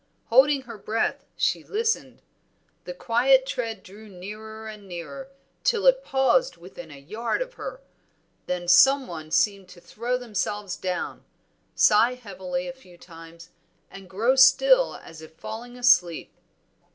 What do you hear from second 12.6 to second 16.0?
a few times and grow still as if falling